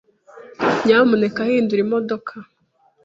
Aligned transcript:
Nyamuneka 0.85 1.39
hindura 1.49 1.81
imodoka. 1.85 2.33